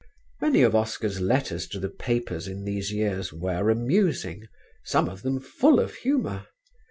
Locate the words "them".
5.21-5.39